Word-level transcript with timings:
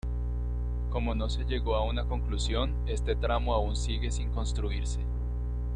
Como 0.89 1.13
no 1.13 1.29
se 1.29 1.43
llegó 1.45 1.75
a 1.75 1.83
una 1.85 2.05
conclusión, 2.05 2.73
este 2.87 3.15
tramo 3.15 3.53
aún 3.53 3.75
sigue 3.75 4.09
sin 4.09 4.31
construirse. 4.31 4.99